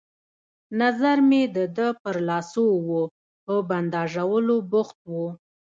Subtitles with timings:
[0.81, 3.03] نظر مې د ده پر لاسو وو،
[3.45, 5.27] په بنداژولو بوخت وو.